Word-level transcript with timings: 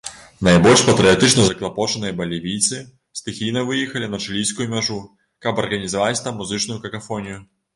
Найбольш 0.45 0.81
патрыятычна 0.85 1.43
заклапочаныя 1.49 2.15
балівійцы 2.21 2.79
стыхійна 3.19 3.65
выехалі 3.69 4.09
на 4.15 4.21
чылійскую 4.25 4.67
мяжу, 4.73 4.99
каб 5.47 5.63
арганізаваць 5.65 6.21
там 6.25 6.33
музычную 6.45 6.79
какафонію. 6.89 7.39